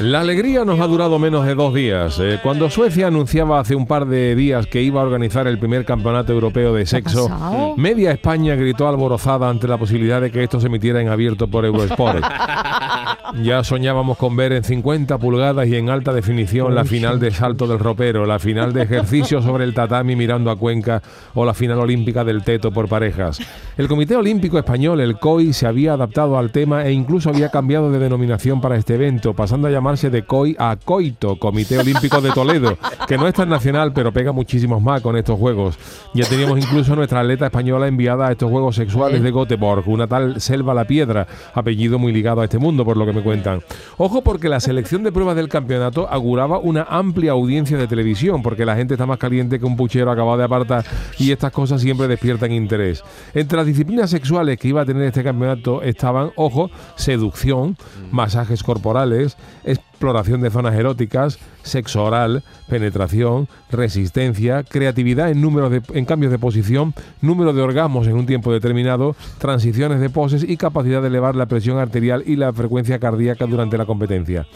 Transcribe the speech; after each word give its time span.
La 0.00 0.20
alegría 0.20 0.64
nos 0.64 0.80
ha 0.80 0.86
durado 0.86 1.18
menos 1.18 1.44
de 1.44 1.54
dos 1.54 1.74
días. 1.74 2.18
Eh, 2.20 2.38
cuando 2.42 2.70
Suecia 2.70 3.08
anunciaba 3.08 3.60
hace 3.60 3.74
un 3.74 3.86
par 3.86 4.06
de 4.06 4.34
días 4.34 4.66
que 4.66 4.80
iba 4.80 5.02
a 5.02 5.04
organizar 5.04 5.46
el 5.46 5.58
primer 5.58 5.84
campeonato 5.84 6.32
europeo 6.32 6.72
de 6.72 6.86
sexo, 6.86 7.28
media 7.76 8.10
España 8.10 8.54
gritó 8.54 8.88
alborozada 8.88 9.50
ante 9.50 9.68
la 9.68 9.76
posibilidad 9.76 10.22
de 10.22 10.30
que 10.30 10.42
esto 10.42 10.58
se 10.58 10.68
emitiera 10.68 11.02
en 11.02 11.08
abierto 11.08 11.48
por 11.48 11.66
Eurosport. 11.66 12.24
Ya 13.44 13.62
soñábamos 13.62 14.18
con 14.18 14.34
ver 14.34 14.52
en 14.52 14.64
50 14.64 15.16
pulgadas 15.18 15.68
y 15.68 15.76
en 15.76 15.88
alta 15.88 16.12
definición 16.12 16.74
la 16.74 16.84
final 16.84 17.20
de 17.20 17.30
salto 17.30 17.68
del 17.68 17.78
ropero, 17.78 18.26
la 18.26 18.40
final 18.40 18.72
de 18.72 18.82
ejercicio 18.82 19.40
sobre 19.40 19.62
el 19.62 19.72
tatami 19.72 20.16
mirando 20.16 20.50
a 20.50 20.56
Cuenca 20.56 21.00
o 21.34 21.44
la 21.44 21.54
final 21.54 21.78
olímpica 21.78 22.24
del 22.24 22.42
teto 22.42 22.72
por 22.72 22.88
parejas. 22.88 23.40
El 23.76 23.86
Comité 23.86 24.16
Olímpico 24.16 24.58
Español, 24.58 25.00
el 25.00 25.18
COI, 25.18 25.52
se 25.52 25.66
había 25.66 25.92
adaptado 25.92 26.36
al 26.36 26.50
tema 26.50 26.84
e 26.84 26.92
incluso 26.92 27.30
había 27.30 27.50
cambiado 27.50 27.92
de 27.92 28.00
denominación 28.00 28.60
para 28.60 28.76
este 28.76 28.94
evento, 28.94 29.32
pasando 29.32 29.68
a 29.68 29.70
llamarse 29.90 30.10
de 30.10 30.22
COI 30.22 30.54
a 30.56 30.76
COITO, 30.76 31.36
Comité 31.36 31.78
Olímpico 31.78 32.20
de 32.20 32.30
Toledo, 32.30 32.78
que 33.08 33.18
no 33.18 33.26
es 33.26 33.34
tan 33.34 33.48
nacional, 33.48 33.92
pero 33.92 34.12
pega 34.12 34.30
muchísimos 34.30 34.80
más 34.80 35.00
con 35.00 35.16
estos 35.16 35.36
juegos. 35.36 35.76
Ya 36.14 36.24
teníamos 36.26 36.60
incluso 36.60 36.94
nuestra 36.94 37.20
atleta 37.20 37.46
española 37.46 37.88
enviada 37.88 38.28
a 38.28 38.32
estos 38.32 38.50
Juegos 38.50 38.76
Sexuales 38.76 39.20
de 39.20 39.32
Göteborg, 39.32 39.88
una 39.88 40.06
tal 40.06 40.40
Selva 40.40 40.74
la 40.74 40.84
Piedra, 40.84 41.26
apellido 41.54 41.98
muy 41.98 42.12
ligado 42.12 42.40
a 42.40 42.44
este 42.44 42.58
mundo, 42.58 42.84
por 42.84 42.96
lo 42.96 43.04
que 43.04 43.12
me 43.12 43.22
cuentan. 43.22 43.62
Ojo 43.96 44.22
porque 44.22 44.48
la 44.48 44.60
selección 44.60 45.02
de 45.02 45.10
pruebas 45.10 45.34
del 45.34 45.48
campeonato 45.48 46.08
auguraba 46.08 46.58
una 46.58 46.86
amplia 46.88 47.32
audiencia 47.32 47.76
de 47.76 47.88
televisión, 47.88 48.42
porque 48.42 48.64
la 48.64 48.76
gente 48.76 48.94
está 48.94 49.06
más 49.06 49.18
caliente 49.18 49.58
que 49.58 49.66
un 49.66 49.76
puchero 49.76 50.12
acabado 50.12 50.38
de 50.38 50.44
apartar 50.44 50.84
y 51.18 51.32
estas 51.32 51.50
cosas 51.50 51.80
siempre 51.80 52.06
despiertan 52.06 52.52
interés. 52.52 53.02
Entre 53.34 53.56
las 53.56 53.66
disciplinas 53.66 54.10
sexuales 54.10 54.56
que 54.56 54.68
iba 54.68 54.82
a 54.82 54.86
tener 54.86 55.02
este 55.02 55.24
campeonato 55.24 55.82
estaban, 55.82 56.30
ojo, 56.36 56.70
seducción, 56.94 57.76
masajes 58.12 58.62
corporales, 58.62 59.36
exploración 60.00 60.40
de 60.40 60.50
zonas 60.50 60.74
eróticas, 60.74 61.38
sexo 61.62 62.02
oral, 62.02 62.42
penetración, 62.70 63.48
resistencia, 63.70 64.62
creatividad 64.62 65.30
en 65.30 65.42
número 65.42 65.68
de 65.68 65.82
en 65.92 66.06
cambios 66.06 66.32
de 66.32 66.38
posición, 66.38 66.94
número 67.20 67.52
de 67.52 67.60
orgasmos 67.60 68.06
en 68.06 68.14
un 68.14 68.24
tiempo 68.24 68.50
determinado, 68.50 69.14
transiciones 69.36 70.00
de 70.00 70.08
poses 70.08 70.42
y 70.42 70.56
capacidad 70.56 71.02
de 71.02 71.08
elevar 71.08 71.36
la 71.36 71.44
presión 71.44 71.78
arterial 71.78 72.22
y 72.24 72.36
la 72.36 72.50
frecuencia 72.54 72.98
cardíaca 72.98 73.44
durante 73.44 73.76
la 73.76 73.84
competencia. 73.84 74.46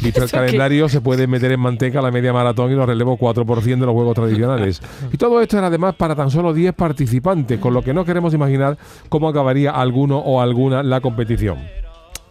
Visto 0.00 0.22
el 0.22 0.30
calendario, 0.30 0.88
se 0.88 1.00
puede 1.00 1.26
meter 1.26 1.50
en 1.50 1.58
manteca 1.58 2.00
la 2.00 2.12
media 2.12 2.32
maratón 2.32 2.70
y 2.70 2.76
los 2.76 2.86
relevos 2.86 3.18
4% 3.18 3.62
de 3.64 3.86
los 3.86 3.94
juegos 3.94 4.14
tradicionales. 4.14 4.80
Y 5.12 5.16
todo 5.16 5.40
esto 5.40 5.58
era 5.58 5.66
además 5.66 5.96
para 5.96 6.14
tan 6.14 6.30
solo 6.30 6.54
10 6.54 6.74
participantes, 6.74 7.58
con 7.58 7.74
lo 7.74 7.82
que 7.82 7.92
no 7.92 8.04
queremos 8.04 8.34
imaginar 8.34 8.78
cómo 9.08 9.28
acabaría 9.28 9.72
alguno 9.72 10.18
o 10.18 10.40
alguna 10.40 10.84
la 10.84 11.00
competición. 11.00 11.81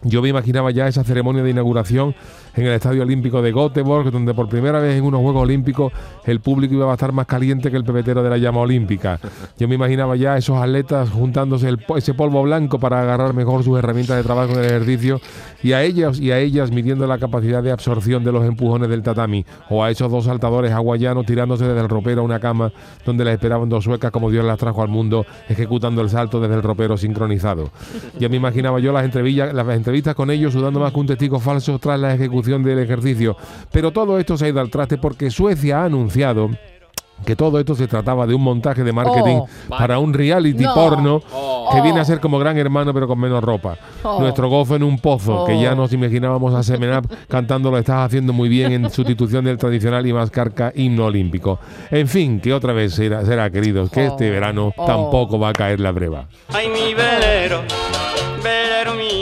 Yo 0.04 0.20
me 0.20 0.28
imaginaba 0.28 0.70
ya 0.70 0.88
esa 0.88 1.04
ceremonia 1.04 1.42
de 1.42 1.50
inauguración 1.50 2.14
en 2.54 2.66
el 2.66 2.72
Estadio 2.72 3.02
Olímpico 3.02 3.40
de 3.40 3.52
Göteborg, 3.52 4.10
donde 4.10 4.34
por 4.34 4.48
primera 4.48 4.80
vez 4.80 4.98
en 4.98 5.04
unos 5.04 5.20
Juegos 5.20 5.42
Olímpicos 5.42 5.92
el 6.24 6.40
público 6.40 6.74
iba 6.74 6.90
a 6.90 6.94
estar 6.94 7.12
más 7.12 7.26
caliente 7.26 7.70
que 7.70 7.76
el 7.76 7.84
pepetero 7.84 8.22
de 8.22 8.30
la 8.30 8.36
llama 8.36 8.60
olímpica. 8.60 9.20
Yo 9.58 9.68
me 9.68 9.76
imaginaba 9.76 10.16
ya 10.16 10.36
esos 10.36 10.60
atletas 10.60 11.10
juntándose 11.10 11.74
ese 11.96 12.14
polvo 12.14 12.42
blanco 12.42 12.78
para 12.78 13.00
agarrar 13.00 13.32
mejor 13.32 13.62
sus 13.62 13.78
herramientas 13.78 14.16
de 14.16 14.22
trabajo 14.22 14.52
en 14.52 14.58
el 14.58 14.64
ejercicio 14.66 15.20
y 15.62 15.72
a 15.72 15.82
ellos 15.82 16.20
y 16.20 16.32
a 16.32 16.38
ellas 16.38 16.70
midiendo 16.72 17.06
la 17.06 17.18
capacidad 17.18 17.62
de 17.62 17.70
absorción 17.70 18.24
de 18.24 18.32
los 18.32 18.44
empujones 18.44 18.88
del 18.88 19.02
tatami 19.02 19.46
o 19.70 19.84
a 19.84 19.90
esos 19.90 20.10
dos 20.10 20.24
saltadores 20.24 20.72
hawaianos 20.72 21.24
tirándose 21.26 21.64
desde 21.64 21.80
el 21.80 21.88
ropero 21.88 22.22
a 22.22 22.24
una 22.24 22.40
cama 22.40 22.72
donde 23.06 23.24
les 23.24 23.34
esperaban 23.34 23.68
dos 23.68 23.84
suecas 23.84 24.10
como 24.10 24.30
Dios 24.30 24.44
las 24.44 24.58
trajo 24.58 24.82
al 24.82 24.88
mundo 24.88 25.24
ejecutando 25.48 26.02
el 26.02 26.10
salto 26.10 26.40
desde 26.40 26.56
el 26.56 26.62
ropero 26.62 26.96
sincronizado. 26.96 27.70
Ya 28.18 28.28
me 28.28 28.36
imaginaba 28.36 28.80
yo 28.80 28.92
las 28.92 29.04
entrevistas, 29.04 29.54
las 29.54 29.66
con 30.14 30.30
ellos 30.30 30.52
sudando 30.52 30.80
más 30.80 30.92
que 30.92 31.00
un 31.00 31.06
testigo 31.06 31.38
falso 31.38 31.78
tras 31.78 31.98
la 32.00 32.14
ejecución 32.14 32.62
del 32.62 32.78
ejercicio. 32.78 33.36
Pero 33.70 33.90
todo 33.92 34.18
esto 34.18 34.36
se 34.36 34.46
ha 34.46 34.48
ido 34.48 34.60
al 34.60 34.70
traste 34.70 34.98
porque 34.98 35.30
Suecia 35.30 35.82
ha 35.82 35.84
anunciado 35.84 36.50
que 37.26 37.36
todo 37.36 37.60
esto 37.60 37.76
se 37.76 37.86
trataba 37.86 38.26
de 38.26 38.34
un 38.34 38.42
montaje 38.42 38.82
de 38.82 38.92
marketing 38.92 39.36
Oh, 39.42 39.48
para 39.68 40.00
un 40.00 40.12
reality 40.12 40.64
No. 40.64 40.74
porno 40.74 41.22
Oh. 41.32 41.70
que 41.72 41.80
viene 41.80 42.00
a 42.00 42.04
ser 42.04 42.18
como 42.18 42.36
Gran 42.36 42.58
Hermano 42.58 42.92
pero 42.92 43.06
con 43.06 43.20
menos 43.20 43.44
ropa. 43.44 43.76
Oh. 44.02 44.18
Nuestro 44.20 44.48
gozo 44.48 44.74
en 44.74 44.82
un 44.82 44.98
pozo, 44.98 45.44
que 45.44 45.60
ya 45.60 45.72
Oh. 45.72 45.76
nos 45.76 45.92
imaginábamos 45.92 46.52
a 46.52 46.64
Semenap 46.64 47.04
cantando 47.28 47.70
lo 47.70 47.78
estás 47.78 48.06
haciendo 48.06 48.32
muy 48.32 48.48
bien 48.48 48.72
en 48.72 48.90
sustitución 48.90 49.44
del 49.44 49.56
tradicional 49.56 50.04
y 50.04 50.12
más 50.12 50.32
carca 50.32 50.72
himno 50.74 51.04
olímpico. 51.06 51.60
En 51.92 52.08
fin, 52.08 52.40
que 52.40 52.52
otra 52.52 52.72
vez 52.72 52.94
será, 52.94 53.24
será 53.24 53.48
queridos, 53.50 53.88
que 53.90 54.06
este 54.06 54.28
verano 54.28 54.72
Oh. 54.76 54.84
tampoco 54.84 55.38
va 55.38 55.50
a 55.50 55.52
caer 55.52 55.78
la 55.78 55.92
breva. 55.92 56.26
Ay, 56.48 56.66
mi 56.70 56.92
velero, 56.92 57.60
velero 57.60 58.01